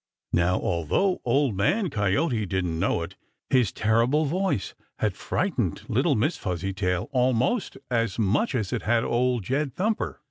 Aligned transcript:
Now, 0.33 0.57
although 0.59 1.21
Old 1.25 1.55
Man 1.55 1.91
Coyote 1.91 2.47
didn't 2.47 2.79
know 2.79 3.03
it, 3.03 3.15
his 3.51 3.71
terrible 3.71 4.25
voice 4.25 4.73
had 4.97 5.13
frightened 5.15 5.83
little 5.87 6.15
Miss 6.15 6.37
Fuzzytail 6.37 7.07
almost 7.11 7.77
as 7.91 8.17
much 8.17 8.55
as 8.55 8.73
it 8.73 8.81
had 8.81 9.03
Old 9.03 9.43
Jed 9.43 9.75
Thumper. 9.75 10.19